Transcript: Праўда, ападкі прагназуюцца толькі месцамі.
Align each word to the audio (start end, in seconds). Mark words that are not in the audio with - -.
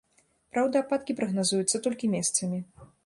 Праўда, 0.53 0.81
ападкі 0.85 1.15
прагназуюцца 1.19 1.83
толькі 1.89 2.11
месцамі. 2.15 2.59